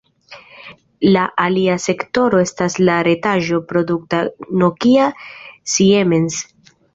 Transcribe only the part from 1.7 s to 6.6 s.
sektoro estas la retaĵo-produkta Nokia-Siemens.